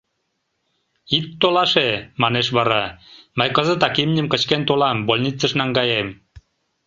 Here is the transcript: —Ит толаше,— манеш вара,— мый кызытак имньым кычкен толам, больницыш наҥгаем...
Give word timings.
—Ит 1.17 1.25
толаше,— 1.41 1.89
манеш 2.21 2.47
вара,— 2.57 2.83
мый 3.37 3.49
кызытак 3.55 3.95
имньым 4.03 4.27
кычкен 4.29 4.61
толам, 4.67 4.97
больницыш 5.07 5.51
наҥгаем... 5.59 6.07